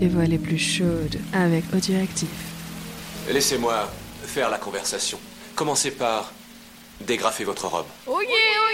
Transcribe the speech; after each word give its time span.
les 0.00 0.08
voix 0.08 0.24
les 0.24 0.38
plus 0.38 0.58
chaudes 0.58 1.18
avec 1.32 1.64
Audioactif. 1.74 2.28
Laissez-moi 3.30 3.88
faire 4.24 4.48
la 4.48 4.56
conversation. 4.56 5.18
Commencez 5.54 5.90
par 5.90 6.32
dégrafer 7.06 7.44
votre 7.44 7.66
robe. 7.66 7.86
Oh 8.06 8.20
yeah, 8.22 8.30
oh 8.58 8.66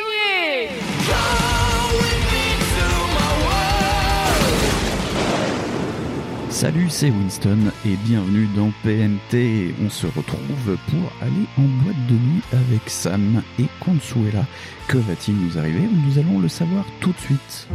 Salut, 6.49 6.89
c'est 6.89 7.11
Winston 7.11 7.59
et 7.85 7.97
bienvenue 7.97 8.49
dans 8.57 8.73
PNT. 8.83 9.75
On 9.85 9.91
se 9.91 10.07
retrouve 10.07 10.79
pour 10.89 11.13
aller 11.21 11.47
en 11.59 11.85
boîte 11.85 12.07
de 12.07 12.15
nuit 12.15 12.43
avec 12.53 12.89
Sam 12.89 13.43
et 13.59 13.67
Consuela. 13.85 14.47
Que 14.89 14.97
va-t-il 14.97 15.37
nous 15.37 15.59
arriver 15.59 15.83
Nous 16.07 16.19
allons 16.19 16.39
le 16.39 16.49
savoir 16.49 16.87
tout 17.01 17.13
de 17.13 17.19
suite? 17.19 17.69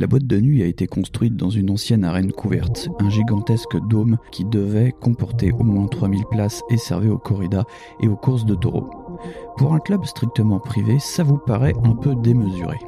La 0.00 0.06
boîte 0.06 0.26
de 0.26 0.40
nuit 0.40 0.62
a 0.62 0.66
été 0.66 0.86
construite 0.86 1.36
dans 1.36 1.50
une 1.50 1.68
ancienne 1.68 2.04
arène 2.04 2.32
couverte, 2.32 2.88
un 3.00 3.10
gigantesque 3.10 3.76
dôme 3.90 4.16
qui 4.32 4.46
devait 4.46 4.94
comporter 4.98 5.52
au 5.52 5.62
moins 5.62 5.88
3000 5.88 6.24
places 6.30 6.62
et 6.70 6.78
servait 6.78 7.10
aux 7.10 7.18
corridas 7.18 7.64
et 8.00 8.08
aux 8.08 8.16
courses 8.16 8.46
de 8.46 8.54
taureaux. 8.54 8.88
Pour 9.58 9.74
un 9.74 9.78
club 9.78 10.06
strictement 10.06 10.58
privé, 10.58 10.96
ça 11.00 11.22
vous 11.22 11.36
paraît 11.36 11.74
un 11.84 11.94
peu 11.94 12.14
démesuré. 12.14 12.78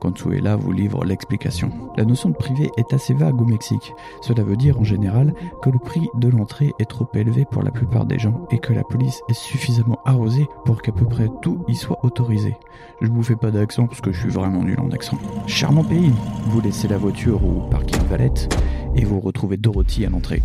Consuela 0.00 0.56
vous 0.56 0.72
livre 0.72 1.04
l'explication. 1.04 1.70
La 1.96 2.04
notion 2.04 2.30
de 2.30 2.34
privé 2.34 2.70
est 2.78 2.92
assez 2.94 3.12
vague 3.12 3.40
au 3.40 3.44
Mexique. 3.44 3.92
Cela 4.22 4.42
veut 4.42 4.56
dire 4.56 4.80
en 4.80 4.84
général 4.84 5.34
que 5.62 5.68
le 5.68 5.78
prix 5.78 6.08
de 6.14 6.28
l'entrée 6.28 6.72
est 6.78 6.88
trop 6.88 7.08
élevé 7.14 7.44
pour 7.44 7.62
la 7.62 7.70
plupart 7.70 8.06
des 8.06 8.18
gens 8.18 8.46
et 8.50 8.58
que 8.58 8.72
la 8.72 8.82
police 8.82 9.20
est 9.28 9.34
suffisamment 9.34 10.00
arrosée 10.06 10.46
pour 10.64 10.80
qu'à 10.80 10.92
peu 10.92 11.04
près 11.04 11.28
tout 11.42 11.64
y 11.68 11.74
soit 11.74 12.02
autorisé. 12.02 12.56
Je 13.02 13.08
vous 13.08 13.22
fais 13.22 13.36
pas 13.36 13.50
d'accent 13.50 13.86
parce 13.86 14.00
que 14.00 14.12
je 14.12 14.20
suis 14.20 14.30
vraiment 14.30 14.62
nul 14.62 14.80
en 14.80 14.90
accent. 14.90 15.18
Charmant 15.46 15.84
pays. 15.84 16.12
Vous 16.46 16.60
laissez 16.60 16.88
la 16.88 16.98
voiture 16.98 17.44
au 17.44 17.68
parking 17.70 18.02
Valette 18.08 18.48
et 18.94 19.04
vous 19.04 19.20
retrouvez 19.20 19.56
Dorothy 19.58 20.06
à 20.06 20.10
l'entrée. 20.10 20.42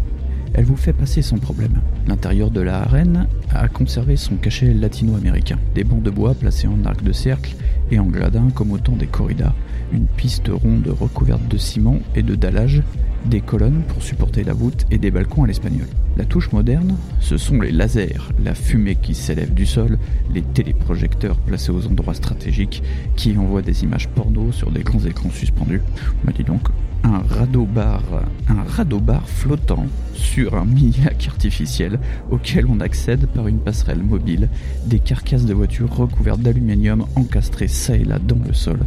Elle 0.58 0.64
vous 0.64 0.78
fait 0.78 0.94
passer 0.94 1.22
sans 1.22 1.38
problème. 1.38 1.82
L'intérieur 2.08 2.50
de 2.50 2.62
la 2.62 2.84
arène 2.84 3.28
a 3.54 3.68
conservé 3.68 4.16
son 4.16 4.36
cachet 4.36 4.74
latino-américain. 4.74 5.60
Des 5.76 5.84
bancs 5.84 6.02
de 6.02 6.10
bois 6.10 6.34
placés 6.34 6.68
en 6.68 6.86
arc 6.86 7.04
de 7.04 7.12
cercle 7.12 7.56
et 7.92 8.00
en 8.00 8.06
gradin 8.06 8.48
comme 8.56 8.72
au 8.72 8.78
temps 8.78 8.96
des 8.96 9.06
corridas. 9.06 9.54
Une 9.92 10.08
piste 10.08 10.48
ronde 10.48 10.88
recouverte 10.88 11.46
de 11.50 11.58
ciment 11.58 12.00
et 12.16 12.24
de 12.24 12.36
dallage, 12.36 12.84
des 13.26 13.42
colonnes 13.42 13.82
pour 13.90 14.02
supporter 14.02 14.46
la 14.46 14.54
voûte 14.54 14.86
et 14.92 14.98
des 14.98 15.12
balcons 15.12 15.44
à 15.44 15.48
l'espagnol. 15.48 15.88
La 16.16 16.24
touche 16.24 16.54
moderne, 16.54 16.96
ce 17.20 17.36
sont 17.36 17.60
les 17.60 17.74
lasers, 17.74 18.32
la 18.42 18.56
fumée 18.56 18.96
qui 18.96 19.14
s'élève 19.14 19.54
du 19.54 19.66
sol, 19.66 19.98
les 20.34 20.42
téléprojecteurs 20.42 21.38
placés 21.38 21.72
aux 21.72 21.86
endroits 21.86 22.14
stratégiques 22.14 22.82
qui 23.18 23.38
envoient 23.38 23.62
des 23.62 23.84
images 23.84 24.08
porno 24.08 24.54
sur 24.54 24.72
des 24.72 24.84
grands 24.84 25.04
écrans 25.04 25.32
suspendus. 25.32 25.82
Bah 26.24 26.32
dis 26.34 26.46
donc, 26.46 26.70
un 27.04 27.20
radeau 27.20 27.66
bar, 27.66 28.02
un 28.48 28.64
radeau 28.64 29.00
bar 29.00 29.28
flottant 29.28 29.86
sur 30.16 30.56
un 30.56 30.66
mini-lac 30.66 31.28
artificiel 31.28 32.00
auquel 32.32 32.66
on 32.68 32.80
accède 32.80 33.28
par 33.28 33.48
une 33.48 33.60
passerelle 33.60 34.04
mobile, 34.04 34.50
des 34.86 35.00
carcasses 35.00 35.46
de 35.46 35.54
voitures 35.54 35.94
recouvertes 35.96 36.42
d'aluminium 36.42 37.06
encastrées 37.16 37.68
ça 37.68 37.96
et 37.96 38.04
là 38.04 38.20
dans 38.20 38.40
le 38.46 38.54
sol, 38.54 38.80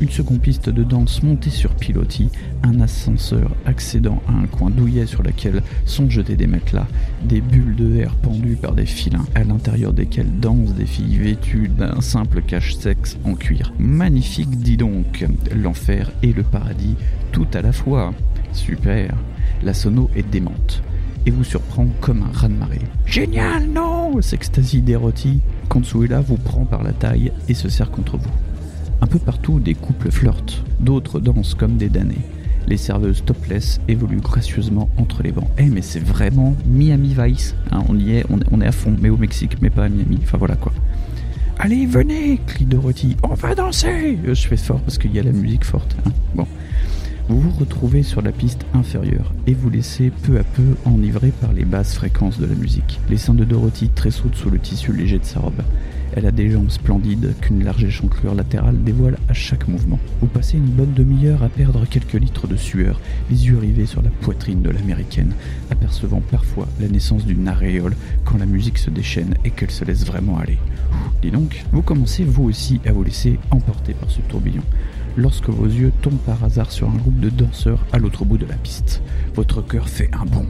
une 0.00 0.10
seconde 0.10 0.40
piste 0.40 0.68
de 0.68 0.82
danse 0.82 1.22
montée 1.22 1.50
sur 1.50 1.74
pilotis, 1.74 2.30
un 2.62 2.80
ascenseur 2.80 3.50
accédant 3.66 4.22
à 4.28 4.32
un 4.32 4.46
coin 4.46 4.70
douillet 4.70 5.06
sur 5.06 5.22
lequel 5.22 5.62
sont 5.84 6.08
jetés 6.08 6.36
des 6.36 6.46
matelas, 6.46 6.86
des 7.24 7.40
bulles 7.40 7.76
de 7.76 7.86
verre 7.86 8.14
pendues 8.16 8.56
par 8.56 8.72
des 8.72 8.86
filins 8.86 9.26
à 9.34 9.44
l'intérieur 9.44 9.92
desquels 9.92 10.40
dansent 10.40 10.74
des 10.74 10.86
filles 10.86 11.18
vêtues 11.18 11.68
d'un 11.68 12.00
simple 12.00 12.42
cache-sexe 12.42 13.18
en 13.24 13.34
cuir. 13.34 13.72
Magnifique, 13.78 14.50
dis 14.50 14.76
donc, 14.76 15.24
l'enfer 15.54 16.10
et 16.22 16.32
le 16.32 16.42
paradis 16.42 16.96
tout 17.32 17.48
à 17.54 17.62
la 17.62 17.72
fois. 17.72 18.14
Super. 18.52 19.14
La 19.64 19.72
sono 19.72 20.10
est 20.14 20.28
démente 20.30 20.82
et 21.26 21.30
vous 21.30 21.42
surprend 21.42 21.86
comme 22.02 22.22
un 22.22 22.38
raz-de-marée. 22.38 22.82
Génial, 23.06 23.66
non 23.66 24.20
s'extasie 24.20 24.82
Deroti. 24.82 25.40
Consuela 25.70 26.20
vous 26.20 26.36
prend 26.36 26.66
par 26.66 26.82
la 26.82 26.92
taille 26.92 27.32
et 27.48 27.54
se 27.54 27.70
serre 27.70 27.90
contre 27.90 28.18
vous. 28.18 28.30
Un 29.00 29.06
peu 29.06 29.18
partout, 29.18 29.60
des 29.60 29.74
couples 29.74 30.10
flirtent, 30.10 30.62
d'autres 30.80 31.18
dansent 31.18 31.54
comme 31.54 31.78
des 31.78 31.88
damnés. 31.88 32.20
Les 32.66 32.76
serveuses 32.76 33.24
topless 33.24 33.80
évoluent 33.88 34.20
gracieusement 34.20 34.90
entre 34.98 35.22
les 35.22 35.32
bancs. 35.32 35.48
Eh 35.58 35.64
mais 35.64 35.82
c'est 35.82 36.00
vraiment 36.00 36.54
Miami 36.66 37.16
Vice. 37.18 37.54
Hein, 37.72 37.84
on 37.88 37.98
y 37.98 38.16
est, 38.16 38.26
on, 38.50 38.60
est 38.60 38.66
à 38.66 38.72
fond, 38.72 38.94
mais 39.00 39.08
au 39.08 39.16
Mexique, 39.16 39.56
mais 39.62 39.70
pas 39.70 39.84
à 39.84 39.88
Miami. 39.88 40.18
Enfin 40.22 40.36
voilà 40.38 40.56
quoi. 40.56 40.72
Allez, 41.58 41.86
venez, 41.86 42.40
crie 42.46 42.66
Dorothy. 42.66 43.16
On 43.22 43.34
va 43.34 43.54
danser. 43.54 44.18
Je 44.24 44.46
fais 44.46 44.56
fort 44.56 44.80
parce 44.80 44.98
qu'il 44.98 45.14
y 45.14 45.18
a 45.18 45.22
la 45.22 45.32
musique 45.32 45.64
forte. 45.64 45.96
Hein. 46.04 46.10
Bon. 46.34 46.46
Vous 47.26 47.40
vous 47.40 47.58
retrouvez 47.58 48.02
sur 48.02 48.20
la 48.20 48.32
piste 48.32 48.66
inférieure 48.74 49.32
et 49.46 49.54
vous 49.54 49.70
laissez 49.70 50.10
peu 50.10 50.38
à 50.38 50.44
peu 50.44 50.76
enivrer 50.84 51.30
par 51.30 51.54
les 51.54 51.64
basses 51.64 51.94
fréquences 51.94 52.38
de 52.38 52.44
la 52.44 52.54
musique. 52.54 53.00
Les 53.08 53.16
seins 53.16 53.32
de 53.32 53.44
Dorothy 53.44 53.88
tressautent 53.88 54.34
sous 54.34 54.50
le 54.50 54.58
tissu 54.58 54.92
léger 54.92 55.18
de 55.18 55.24
sa 55.24 55.40
robe. 55.40 55.62
Elle 56.14 56.26
a 56.26 56.30
des 56.30 56.50
jambes 56.50 56.68
splendides 56.68 57.34
qu'une 57.40 57.64
large 57.64 57.82
échancrure 57.82 58.34
latérale 58.34 58.84
dévoile 58.84 59.16
à 59.30 59.32
chaque 59.32 59.68
mouvement. 59.68 59.98
Vous 60.20 60.26
passez 60.26 60.58
une 60.58 60.66
bonne 60.66 60.92
demi-heure 60.92 61.42
à 61.42 61.48
perdre 61.48 61.86
quelques 61.86 62.12
litres 62.12 62.46
de 62.46 62.56
sueur, 62.56 63.00
les 63.30 63.46
yeux 63.46 63.56
rivés 63.56 63.86
sur 63.86 64.02
la 64.02 64.10
poitrine 64.10 64.60
de 64.60 64.70
l'américaine, 64.70 65.32
apercevant 65.70 66.20
parfois 66.30 66.68
la 66.78 66.88
naissance 66.88 67.24
d'une 67.24 67.48
aréole 67.48 67.96
quand 68.26 68.36
la 68.36 68.46
musique 68.46 68.76
se 68.76 68.90
déchaîne 68.90 69.34
et 69.46 69.50
qu'elle 69.50 69.70
se 69.70 69.86
laisse 69.86 70.04
vraiment 70.04 70.36
aller. 70.36 70.58
Dis 71.22 71.30
donc, 71.30 71.64
vous 71.72 71.82
commencez 71.82 72.22
vous 72.22 72.44
aussi 72.44 72.82
à 72.84 72.92
vous 72.92 73.02
laisser 73.02 73.38
emporter 73.50 73.94
par 73.94 74.10
ce 74.10 74.20
tourbillon 74.28 74.62
lorsque 75.16 75.48
vos 75.48 75.66
yeux 75.66 75.92
tombent 76.02 76.18
par 76.18 76.42
hasard 76.44 76.72
sur 76.72 76.88
un 76.88 76.96
groupe 76.96 77.20
de 77.20 77.30
danseurs 77.30 77.84
à 77.92 77.98
l'autre 77.98 78.24
bout 78.24 78.38
de 78.38 78.46
la 78.46 78.56
piste. 78.56 79.02
Votre 79.34 79.62
cœur 79.62 79.88
fait 79.88 80.10
un 80.12 80.24
bond. 80.24 80.46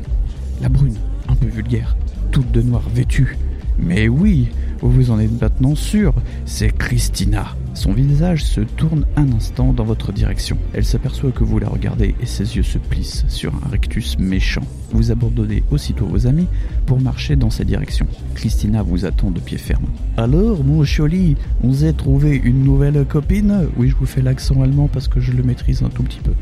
La 0.60 0.68
brune, 0.68 0.96
un 1.28 1.34
peu 1.34 1.46
vulgaire, 1.46 1.96
toute 2.30 2.50
de 2.52 2.62
noir 2.62 2.82
vêtue. 2.92 3.36
Mais 3.78 4.08
oui, 4.08 4.48
vous 4.88 5.10
en 5.10 5.18
êtes 5.18 5.40
maintenant 5.40 5.74
sûr, 5.74 6.14
c'est 6.44 6.76
Christina. 6.76 7.56
Son 7.74 7.92
visage 7.92 8.44
se 8.44 8.60
tourne 8.60 9.06
un 9.16 9.32
instant 9.32 9.72
dans 9.72 9.84
votre 9.84 10.12
direction. 10.12 10.56
Elle 10.72 10.84
s'aperçoit 10.84 11.32
que 11.32 11.42
vous 11.42 11.58
la 11.58 11.68
regardez 11.68 12.14
et 12.20 12.26
ses 12.26 12.56
yeux 12.56 12.62
se 12.62 12.78
plissent 12.78 13.24
sur 13.28 13.52
un 13.54 13.68
rectus 13.68 14.18
méchant. 14.18 14.62
Vous 14.92 15.10
abandonnez 15.10 15.64
aussitôt 15.70 16.06
vos 16.06 16.26
amis 16.26 16.46
pour 16.86 17.00
marcher 17.00 17.34
dans 17.34 17.50
sa 17.50 17.64
direction. 17.64 18.06
Christina 18.34 18.82
vous 18.82 19.04
attend 19.06 19.30
de 19.30 19.40
pied 19.40 19.58
ferme. 19.58 19.86
Alors, 20.16 20.62
mon 20.62 20.84
choli, 20.84 21.36
on 21.62 21.72
s'est 21.72 21.94
trouvé 21.94 22.40
une 22.44 22.62
nouvelle 22.62 23.04
copine? 23.06 23.66
Oui, 23.76 23.88
je 23.88 23.96
vous 23.96 24.06
fais 24.06 24.22
l'accent 24.22 24.62
allemand 24.62 24.88
parce 24.92 25.08
que 25.08 25.20
je 25.20 25.32
le 25.32 25.42
maîtrise 25.42 25.82
un 25.82 25.88
tout 25.88 26.04
petit 26.04 26.20
peu. 26.20 26.32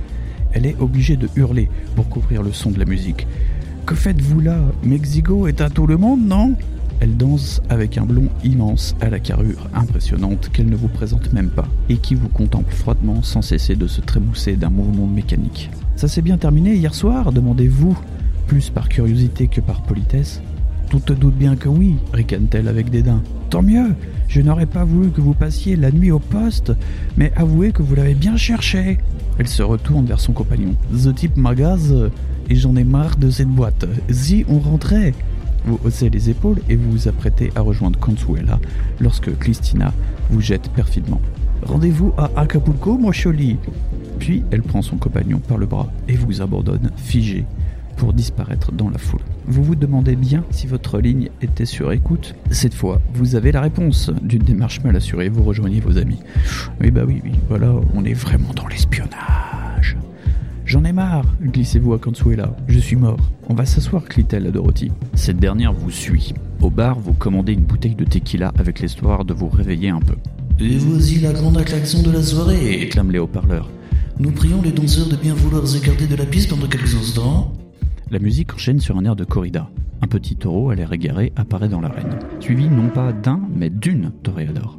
Elle 0.53 0.67
est 0.67 0.77
obligée 0.81 1.17
de 1.17 1.31
hurler 1.37 1.71
pour 1.97 2.09
couvrir 2.11 2.43
le 2.43 2.53
son 2.53 2.71
de 2.71 2.79
la 2.79 2.85
musique. 2.85 3.27
Que 3.87 3.95
faites-vous 3.95 4.41
là? 4.41 4.59
Mexico 4.85 5.47
est 5.47 5.61
à 5.61 5.71
tout 5.71 5.87
le 5.87 5.97
monde, 5.97 6.27
non? 6.27 6.55
Elle 7.03 7.17
danse 7.17 7.61
avec 7.69 7.99
un 7.99 8.07
blond 8.07 8.29
immense 8.45 8.95
à 9.01 9.11
la 9.11 9.19
carrure 9.19 9.69
impressionnante 9.75 10.51
qu'elle 10.53 10.69
ne 10.69 10.77
vous 10.77 10.87
présente 10.87 11.33
même 11.33 11.51
pas 11.51 11.67
et 11.89 11.97
qui 11.97 12.15
vous 12.15 12.29
contemple 12.29 12.73
froidement 12.73 13.23
sans 13.23 13.43
cesser 13.43 13.75
de 13.75 13.89
se 13.89 14.01
trémousser 14.01 14.55
d'un 14.55 14.71
mouvement 14.71 15.09
mécanique. 15.09 15.69
Ça 15.97 16.07
s'est 16.07 16.23
bien 16.23 16.39
terminé 16.39 16.77
hier 16.77 16.95
soir 16.95 17.33
demandez-vous, 17.33 17.99
plus 18.47 18.71
par 18.71 18.89
curiosité 18.89 19.49
que 19.49 19.61
par 19.61 19.83
politesse. 19.83 20.41
Tout 20.91 21.01
te 21.01 21.13
doute 21.13 21.35
bien 21.35 21.57
que 21.57 21.69
oui, 21.69 21.97
ricane-t-elle 22.13 22.69
avec 22.69 22.89
dédain. 22.89 23.21
Tant 23.51 23.63
mieux, 23.63 23.97
je 24.29 24.41
n'aurais 24.41 24.67
pas 24.67 24.85
voulu 24.85 25.11
que 25.11 25.21
vous 25.21 25.35
passiez 25.35 25.75
la 25.75 25.91
nuit 25.91 26.13
au 26.13 26.21
poste, 26.21 26.73
mais 27.17 27.33
avouez 27.35 27.73
que 27.73 27.83
vous 27.83 27.97
l'avez 27.97 28.15
bien 28.15 28.37
cherché. 28.37 28.99
Elle 29.41 29.49
se 29.49 29.65
retourne 29.65 30.07
vers 30.07 30.21
son 30.21 30.33
compagnon. 30.33 30.77
The 30.93 31.13
type 31.13 31.37
magaze, 31.37 32.11
et 32.49 32.55
j'en 32.55 32.77
ai 32.77 32.85
marre 32.85 33.17
de 33.17 33.29
cette 33.29 33.49
boîte. 33.49 33.87
Si 34.11 34.45
on 34.49 34.61
rentrait 34.61 35.15
vous 35.65 35.79
haussez 35.85 36.11
les 36.11 36.31
épaules 36.31 36.61
et 36.69 36.77
vous 36.77 36.91
vous 36.91 37.09
apprêtez 37.09 37.51
à 37.55 37.61
rejoindre 37.61 37.99
Consuela 37.99 38.59
lorsque 39.01 39.37
Christina 39.39 39.93
vous 40.31 40.41
jette 40.41 40.69
perfidement. 40.71 41.21
Rendez-vous 41.65 42.13
à 42.17 42.31
Acapulco, 42.37 42.99
mon 42.99 43.13
choli 43.13 43.57
Puis 44.19 44.45
elle 44.51 44.63
prend 44.63 44.83
son 44.83 44.97
compagnon 44.97 45.39
par 45.39 45.59
le 45.59 45.67
bras 45.67 45.91
et 46.09 46.17
vous 46.17 46.43
abandonne 46.43 46.91
figé 46.97 47.45
pour 47.97 48.13
disparaître 48.13 48.73
dans 48.73 48.89
la 48.89 48.99
foule. 48.99 49.21
Vous 49.47 49.63
vous 49.63 49.75
demandez 49.75 50.17
bien 50.17 50.45
si 50.51 50.67
votre 50.67 50.99
ligne 50.99 51.29
était 51.41 51.67
sur 51.67 51.93
écoute. 51.93 52.35
Cette 52.51 52.75
fois, 52.75 53.01
vous 53.15 53.37
avez 53.37 53.53
la 53.53 53.61
réponse. 53.61 54.11
D'une 54.23 54.43
démarche 54.43 54.83
mal 54.83 54.97
assurée, 54.97 55.29
vous 55.29 55.43
rejoignez 55.43 55.81
vos 55.81 55.99
amis. 55.99 56.19
Oui, 56.81 56.91
bah 56.91 57.03
oui, 57.07 57.21
oui, 57.23 57.33
voilà, 57.49 57.73
on 57.95 58.05
est 58.05 58.15
vraiment 58.15 58.53
dans 58.55 58.67
l'espionnage. 58.67 59.42
J'en 60.73 60.85
ai 60.85 60.93
marre, 60.93 61.27
glissez-vous 61.43 61.93
à 61.93 61.99
Consuela. 61.99 62.57
Je 62.67 62.79
suis 62.79 62.97
mort. 62.97 63.19
On 63.51 63.53
va 63.53 63.67
s'asseoir, 63.67 64.05
crie-t-elle 64.05 64.47
à 64.47 64.51
Dorothy. 64.51 64.91
Cette 65.13 65.37
dernière 65.37 65.75
vous 65.75 65.91
suit. 65.91 66.33
Au 66.63 66.71
bar, 66.71 66.99
vous 66.99 67.13
commandez 67.13 67.53
une 67.53 67.65
bouteille 67.65 67.95
de 67.95 68.07
tequila 68.07 68.55
avec 68.57 68.81
l'espoir 68.81 69.27
de 69.27 69.35
vous 69.35 69.51
réveiller 69.51 69.91
un 69.91 70.01
peu. 70.01 70.15
Et 70.61 70.79
voici 70.79 71.21
la 71.21 71.35
grande 71.35 71.59
attraction 71.59 72.03
de 72.03 72.11
la 72.11 72.23
soirée, 72.23 72.89
clament 72.89 73.11
les 73.11 73.19
haut-parleurs. 73.19 73.69
Nous 74.19 74.31
prions 74.33 74.63
les 74.63 74.73
danseurs 74.73 75.11
de 75.11 75.17
bien 75.17 75.35
vouloir 75.35 75.69
s'écarter 75.69 76.07
de 76.07 76.17
la 76.17 76.25
piste 76.25 76.49
pendant 76.49 76.67
quelques 76.67 76.95
instants. 76.95 77.53
La 78.11 78.19
musique 78.19 78.55
enchaîne 78.55 78.81
sur 78.81 78.97
un 78.97 79.05
air 79.05 79.15
de 79.15 79.25
corrida. 79.25 79.69
Un 80.01 80.07
petit 80.07 80.37
taureau 80.37 80.71
à 80.71 80.75
l'air 80.75 80.91
égaré 80.95 81.35
apparaît 81.37 81.69
dans 81.69 81.83
l'arène, 81.83 82.19
suivi 82.41 82.71
non 82.71 82.89
pas 82.89 83.13
d'un, 83.13 83.43
mais 83.55 83.69
d'une 83.69 84.11
toréador. 84.23 84.79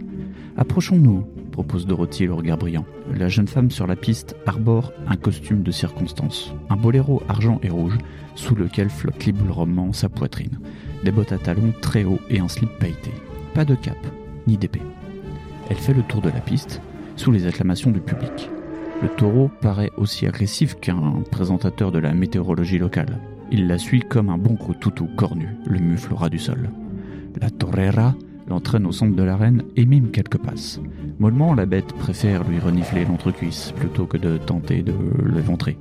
Approchons-nous, 0.55 1.25
propose 1.51 1.87
Dorothy 1.87 2.25
le 2.25 2.33
regard 2.33 2.57
brillant. 2.57 2.85
La 3.15 3.27
jeune 3.27 3.47
femme 3.47 3.71
sur 3.71 3.87
la 3.87 3.95
piste 3.95 4.35
arbore 4.45 4.91
un 5.07 5.15
costume 5.15 5.63
de 5.63 5.71
circonstance, 5.71 6.53
un 6.69 6.75
boléro 6.75 7.23
argent 7.27 7.59
et 7.63 7.69
rouge 7.69 7.97
sous 8.35 8.55
lequel 8.55 8.89
flotte 8.89 9.25
librement 9.25 9.93
sa 9.93 10.09
poitrine, 10.09 10.59
des 11.03 11.11
bottes 11.11 11.31
à 11.31 11.39
talons 11.39 11.73
très 11.81 12.03
hauts 12.03 12.19
et 12.29 12.39
un 12.39 12.47
slip 12.47 12.69
pailleté. 12.79 13.11
Pas 13.55 13.65
de 13.65 13.73
cap, 13.73 13.97
ni 14.45 14.57
d'épée. 14.57 14.81
Elle 15.69 15.77
fait 15.77 15.93
le 15.93 16.03
tour 16.03 16.21
de 16.21 16.29
la 16.29 16.39
piste, 16.39 16.81
sous 17.15 17.31
les 17.31 17.47
acclamations 17.47 17.91
du 17.91 17.99
public. 17.99 18.49
Le 19.01 19.09
taureau 19.09 19.49
paraît 19.59 19.91
aussi 19.97 20.27
agressif 20.27 20.75
qu'un 20.79 21.23
présentateur 21.31 21.91
de 21.91 21.99
la 21.99 22.13
météorologie 22.13 22.77
locale. 22.77 23.19
Il 23.51 23.67
la 23.67 23.77
suit 23.77 24.01
comme 24.01 24.29
un 24.29 24.37
bon 24.37 24.55
toutou 24.79 25.07
cornu, 25.17 25.49
le 25.65 25.79
mufle 25.79 26.13
ras 26.13 26.29
du 26.29 26.39
sol. 26.39 26.69
La 27.41 27.49
torera 27.49 28.15
l'entraîne 28.47 28.85
au 28.85 28.91
centre 28.91 29.15
de 29.15 29.23
l'arène 29.23 29.63
et 29.75 29.85
mime 29.85 30.11
quelques 30.11 30.37
passes. 30.37 30.79
Mollement, 31.19 31.53
la 31.53 31.65
bête 31.65 31.93
préfère 31.93 32.43
lui 32.47 32.59
renifler 32.59 33.05
l'entrecuisse 33.05 33.73
plutôt 33.75 34.05
que 34.05 34.17
de 34.17 34.37
tenter 34.37 34.81
de 34.81 34.93
l'éventrer. 35.33 35.77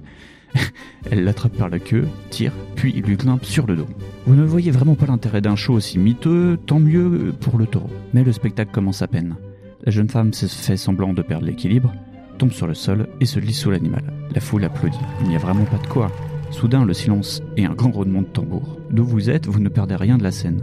Elle 1.10 1.24
l'attrape 1.24 1.56
par 1.56 1.68
la 1.68 1.78
queue, 1.78 2.06
tire, 2.30 2.52
puis 2.76 2.92
lui 2.92 3.16
grimpe 3.16 3.44
sur 3.44 3.66
le 3.66 3.76
dos. 3.76 3.86
Vous 4.26 4.34
ne 4.34 4.44
voyez 4.44 4.70
vraiment 4.70 4.94
pas 4.94 5.06
l'intérêt 5.06 5.40
d'un 5.40 5.56
show 5.56 5.74
aussi 5.74 5.98
miteux, 5.98 6.58
tant 6.66 6.80
mieux 6.80 7.32
pour 7.40 7.58
le 7.58 7.66
taureau. 7.66 7.90
Mais 8.14 8.24
le 8.24 8.32
spectacle 8.32 8.72
commence 8.72 9.02
à 9.02 9.08
peine. 9.08 9.36
La 9.84 9.90
jeune 9.90 10.08
femme 10.08 10.32
se 10.32 10.46
fait 10.46 10.76
semblant 10.76 11.12
de 11.12 11.22
perdre 11.22 11.46
l'équilibre, 11.46 11.92
tombe 12.38 12.52
sur 12.52 12.66
le 12.66 12.74
sol 12.74 13.08
et 13.20 13.26
se 13.26 13.40
lit 13.40 13.52
sous 13.52 13.70
l'animal. 13.70 14.04
La 14.34 14.40
foule 14.40 14.64
applaudit. 14.64 14.98
Il 15.22 15.28
n'y 15.28 15.36
a 15.36 15.40
vraiment 15.40 15.64
pas 15.64 15.78
de 15.78 15.86
quoi. 15.86 16.10
Soudain, 16.50 16.84
le 16.84 16.94
silence 16.94 17.42
et 17.56 17.64
un 17.64 17.74
grand 17.74 17.90
roulement 17.90 18.22
de 18.22 18.26
tambour. 18.26 18.78
D'où 18.90 19.04
vous 19.04 19.30
êtes, 19.30 19.46
vous 19.46 19.58
ne 19.58 19.68
perdez 19.68 19.96
rien 19.96 20.18
de 20.18 20.22
la 20.22 20.30
scène. 20.30 20.62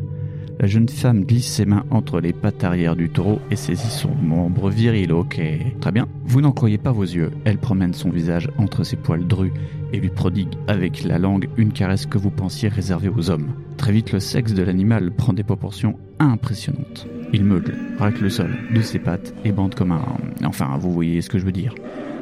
La 0.61 0.67
jeune 0.67 0.89
femme 0.89 1.23
glisse 1.23 1.47
ses 1.47 1.65
mains 1.65 1.85
entre 1.89 2.19
les 2.19 2.33
pattes 2.33 2.65
arrière 2.65 2.97
du 2.97 3.09
taureau 3.09 3.39
et 3.49 3.55
saisit 3.55 3.89
son 3.89 4.13
membre 4.13 4.69
viril. 4.69 5.13
Ok, 5.13 5.39
très 5.79 5.91
bien. 5.93 6.05
Vous 6.25 6.41
n'en 6.41 6.51
croyez 6.51 6.77
pas 6.77 6.91
vos 6.91 7.03
yeux. 7.03 7.31
Elle 7.45 7.59
promène 7.59 7.93
son 7.93 8.09
visage 8.09 8.49
entre 8.57 8.83
ses 8.83 8.97
poils 8.97 9.25
drus 9.25 9.53
et 9.93 10.01
lui 10.01 10.09
prodigue 10.09 10.53
avec 10.67 11.05
la 11.05 11.17
langue 11.17 11.47
une 11.55 11.71
caresse 11.71 12.05
que 12.05 12.17
vous 12.17 12.29
pensiez 12.29 12.67
réservée 12.67 13.07
aux 13.07 13.29
hommes. 13.29 13.53
Très 13.77 13.93
vite, 13.93 14.11
le 14.11 14.19
sexe 14.19 14.53
de 14.53 14.61
l'animal 14.61 15.11
prend 15.11 15.31
des 15.31 15.43
proportions 15.43 15.97
impressionnantes. 16.19 17.07
Il 17.31 17.45
meule, 17.45 17.77
braque 17.97 18.19
le 18.19 18.29
sol 18.29 18.51
de 18.75 18.81
ses 18.81 18.99
pattes 18.99 19.33
et 19.45 19.53
bande 19.53 19.75
comme 19.75 19.93
un... 19.93 20.17
Enfin, 20.43 20.77
vous 20.77 20.91
voyez 20.91 21.21
ce 21.21 21.29
que 21.29 21.39
je 21.39 21.45
veux 21.45 21.53
dire. 21.53 21.73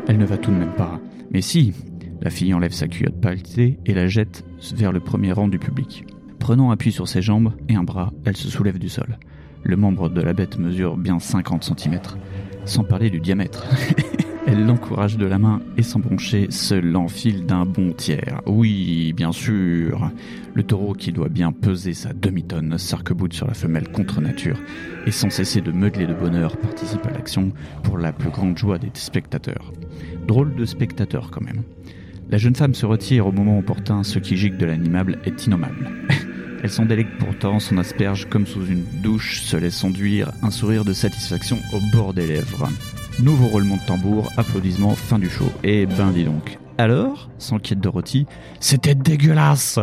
Elle 0.07 0.19
ne 0.19 0.25
va 0.25 0.38
tout 0.38 0.51
de 0.51 0.57
même 0.57 0.75
pas. 0.78 1.00
Mais 1.31 1.42
si, 1.42 1.74
la 2.22 2.30
fille 2.30 2.54
enlève 2.54 2.72
sa 2.72 2.88
culotte 2.88 3.19
paletée 3.19 3.80
et 3.88 3.95
la 3.95 4.06
jette 4.06 4.45
vers 4.75 4.92
le 4.92 5.00
premier 5.00 5.31
rang 5.31 5.48
du 5.48 5.57
public. 5.57 6.06
Prenant 6.39 6.72
appui 6.72 6.92
sur 6.92 7.07
ses 7.07 7.22
jambes 7.22 7.54
et 7.68 7.75
un 7.75 7.84
bras, 7.84 8.12
elle 8.25 8.38
se 8.38 8.50
soulève 8.50 8.80
du 8.80 8.89
sol. 8.89 9.18
Le 9.63 9.75
membre 9.75 10.10
de 10.10 10.22
la 10.22 10.34
bête 10.34 10.57
mesure 10.57 10.98
bien 10.98 11.19
50 11.19 11.63
cm, 11.63 12.00
sans 12.66 12.84
parler 12.84 13.10
du 13.10 13.19
diamètre. 13.19 13.66
elle 14.48 14.66
l'encourage 14.66 15.18
de 15.18 15.25
la 15.25 15.39
main 15.39 15.62
et 15.75 15.84
sans 15.84 16.00
broncher 16.00 16.48
se 16.51 16.74
l'enfile 16.74 17.45
d'un 17.45 17.66
bon 17.66 17.92
tiers. 17.92 18.42
Oui, 18.45 19.12
bien 19.12 19.34
sûr. 19.34 20.10
Le 20.54 20.63
taureau, 20.63 20.94
qui 20.94 21.12
doit 21.12 21.28
bien 21.28 21.51
peser 21.51 21.94
sa 21.94 22.13
demi-tonne, 22.13 22.78
s'arc-boute 22.78 23.34
sur 23.34 23.45
la 23.45 23.54
femelle 23.54 23.92
contre 23.92 24.22
nature 24.22 24.57
et 25.06 25.12
sans 25.12 25.30
cesser 25.30 25.60
de 25.60 25.74
meugler 25.74 26.07
de 26.07 26.13
bonheur 26.13 26.56
participe 26.56 27.06
à 27.06 27.12
l'action 27.12 27.51
pour 27.84 27.98
la 27.98 28.13
plus 28.13 28.30
grande 28.30 28.57
joie 28.57 28.78
des 28.78 28.89
spectateurs. 28.94 29.74
Drôle 30.25 30.56
de 30.56 30.63
spectateur 30.63 31.30
quand 31.30 31.44
même. 31.44 31.63
La 32.29 32.38
jeune 32.38 32.56
femme 32.56 32.74
se 32.74 32.85
retire 32.85 33.25
au 33.25 33.31
moment 33.31 33.57
opportun, 33.57 34.03
ce 34.03 34.19
qui 34.19 34.35
gicle 34.35 34.57
de 34.57 34.65
l'animable 34.65 35.18
est 35.24 35.45
innommable. 35.45 35.89
Elle 36.63 36.69
s'en 36.69 36.85
délègue 36.85 37.07
pourtant, 37.19 37.59
son 37.59 37.77
asperge 37.77 38.27
comme 38.27 38.45
sous 38.45 38.65
une 38.65 38.83
douche, 39.01 39.41
se 39.41 39.56
laisse 39.56 39.81
enduire, 39.83 40.31
un 40.41 40.51
sourire 40.51 40.83
de 40.83 40.91
satisfaction 40.91 41.57
au 41.71 41.79
bord 41.95 42.13
des 42.13 42.27
lèvres. 42.27 42.68
Nouveau 43.24 43.47
roulement 43.47 43.77
de 43.77 43.85
tambour, 43.88 44.29
applaudissements, 44.35 44.95
fin 44.95 45.19
du 45.19 45.29
show. 45.29 45.50
Et 45.63 45.85
ben 45.85 46.12
dis 46.12 46.25
donc. 46.25 46.57
Alors, 46.77 47.29
s'inquiète 47.38 47.79
Dorothy, 47.79 48.25
c'était 48.59 48.94
dégueulasse 48.94 49.79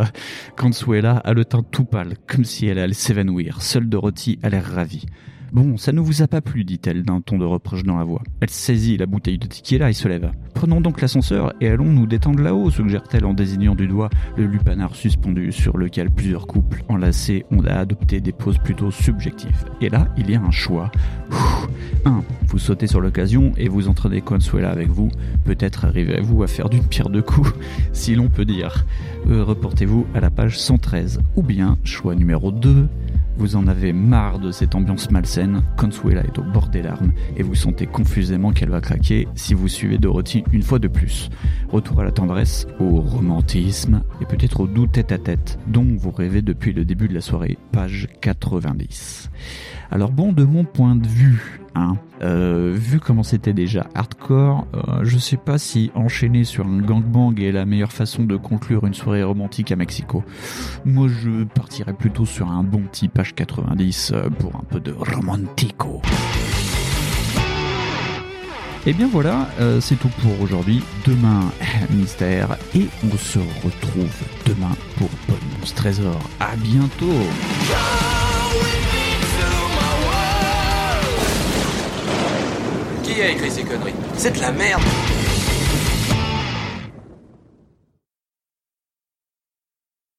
Consuela 0.57 1.17
a 1.17 1.33
le 1.33 1.47
teint 1.47 1.65
tout 1.69 1.85
pâle, 1.85 2.15
comme 2.27 2.45
si 2.45 2.67
elle 2.67 2.79
allait 2.79 2.93
s'évanouir. 2.93 3.63
Seule 3.63 3.89
Dorothy 3.89 4.39
a 4.43 4.51
l'air 4.51 4.67
ravie. 4.67 5.07
Bon, 5.55 5.77
ça 5.77 5.93
ne 5.93 6.01
vous 6.01 6.21
a 6.21 6.27
pas 6.27 6.41
plu, 6.41 6.65
dit-elle 6.65 7.05
d'un 7.05 7.21
ton 7.21 7.39
de 7.39 7.45
reproche 7.45 7.85
dans 7.85 7.97
la 7.97 8.03
voix. 8.03 8.25
Elle 8.41 8.51
saisit 8.51 8.97
la 8.97 9.07
bouteille 9.07 9.39
de 9.39 9.47
tequila 9.47 9.89
et 9.89 9.93
se 9.93 10.09
lève. 10.09 10.33
Prenons 10.53 10.81
donc 10.81 11.01
l'ascenseur 11.01 11.53
et 11.61 11.69
allons 11.69 11.85
nous 11.85 12.09
détendre 12.09 12.43
là-haut, 12.43 12.73
suggère-t-elle 12.73 13.25
en 13.25 13.35
désignant 13.35 13.77
du 13.77 13.87
doigt 13.87 14.11
le 14.37 14.47
lupanar 14.47 14.97
suspendu 14.97 15.53
sur 15.53 15.79
lequel 15.79 16.11
plusieurs 16.11 16.49
couples 16.49 16.83
enlacés 16.89 17.47
ont 17.53 17.65
adopté 17.65 18.21
des 18.21 18.33
poses 18.33 18.59
plutôt 18.59 18.91
subjectives. 18.91 19.65
Et 19.81 19.91
là, 19.91 20.09
il 20.17 20.29
y 20.29 20.35
a 20.35 20.41
un 20.41 20.51
choix. 20.51 20.91
1. 22.05 22.25
Vous 22.49 22.59
sautez 22.59 22.89
sur 22.89 23.01
l'occasion 23.01 23.53
et 23.57 23.69
vous 23.69 23.87
entraînez 23.87 24.23
Consuela 24.23 24.73
avec 24.73 24.89
vous. 24.89 25.09
Peut-être 25.45 25.85
arrivez-vous 25.85 26.43
à 26.43 26.49
faire 26.49 26.69
d'une 26.69 26.83
pierre 26.85 27.11
deux 27.11 27.23
coups, 27.23 27.55
si 27.93 28.17
l'on 28.17 28.29
peut 28.29 28.45
dire. 28.45 28.85
Euh, 29.31 29.45
reportez-vous 29.45 30.05
à 30.15 30.21
la 30.21 30.31
page 30.31 30.59
113. 30.59 31.21
Ou 31.37 31.45
bien, 31.45 31.79
choix 31.85 32.17
numéro 32.17 32.51
2, 32.51 32.89
vous 33.37 33.57
en 33.57 33.67
avez 33.67 33.93
marre 33.93 34.39
de 34.39 34.51
cette 34.51 34.75
ambiance 34.75 35.11
malsaine, 35.11 35.63
Consuela 35.77 36.23
est 36.23 36.39
au 36.39 36.43
bord 36.43 36.69
des 36.69 36.83
larmes 36.83 37.13
et 37.37 37.43
vous 37.43 37.55
sentez 37.55 37.87
confusément 37.87 38.53
qu'elle 38.53 38.71
va 38.71 38.81
craquer 38.81 39.29
si 39.35 39.55
vous 39.55 39.69
suivez 39.69 39.99
Dorothy 39.99 40.45
une 40.53 40.63
fois 40.63 40.79
de 40.79 40.89
plus. 40.89 41.31
Retour 41.69 42.01
à 42.01 42.05
la 42.05 42.13
tendresse, 42.13 42.67
au 42.79 43.01
romantisme 43.01 44.03
et 44.21 44.27
peut-être 44.27 44.61
au 44.61 44.67
doux 44.67 44.87
tête-à-tête 44.87 45.59
dont 45.67 45.97
vous 45.97 46.11
rêvez 46.11 46.43
depuis 46.43 46.73
le 46.73 46.85
début 46.85 47.09
de 47.09 47.15
la 47.15 47.21
soirée, 47.21 47.59
page 47.73 48.09
90. 48.21 49.31
Alors 49.95 50.11
bon, 50.11 50.33
de 50.33 50.43
mon 50.43 50.65
point 50.65 50.97
de 50.97 51.07
vue, 51.07 51.61
hein, 51.77 51.97
euh, 52.21 52.75
vu 52.77 52.99
comment 52.99 53.23
c'était 53.23 53.53
déjà 53.53 53.87
hardcore, 53.95 54.67
euh, 54.75 55.05
je 55.05 55.19
sais 55.19 55.37
pas 55.37 55.57
si 55.57 55.93
enchaîner 55.95 56.43
sur 56.43 56.67
un 56.67 56.81
gangbang 56.81 57.41
est 57.41 57.53
la 57.53 57.65
meilleure 57.65 57.93
façon 57.93 58.25
de 58.25 58.37
conclure 58.37 58.87
une 58.87 58.95
soirée 58.95 59.23
romantique 59.23 59.71
à 59.71 59.77
Mexico. 59.77 60.25
Moi, 60.85 61.07
je 61.07 61.45
partirais 61.45 61.93
plutôt 61.93 62.27
sur 62.27 62.51
un 62.51 62.65
bon 62.65 62.81
petit 62.81 63.07
page 63.07 63.37
90 63.37 64.11
euh, 64.13 64.31
pour 64.31 64.57
un 64.57 64.65
peu 64.69 64.81
de 64.81 64.91
romantico. 64.91 66.03
Et 68.87 68.95
bien 68.95 69.07
voilà, 69.07 69.49
euh, 69.61 69.81
c'est 69.81 69.95
tout 69.95 70.11
pour 70.21 70.41
aujourd'hui. 70.41 70.83
Demain, 71.07 71.53
mystère. 71.91 72.57
Et 72.75 72.89
on 73.05 73.17
se 73.17 73.39
retrouve 73.39 74.23
demain 74.45 74.75
pour 74.97 75.09
Bonus 75.29 75.73
Trésor. 75.73 76.19
À 76.41 76.57
bientôt 76.57 77.15
Qui 83.05 83.21
a 83.21 83.31
écrit 83.31 83.51
ces 83.51 83.63
conneries? 83.63 83.95
C'est 84.17 84.35
de 84.35 84.41
la 84.41 84.51
merde 84.51 84.83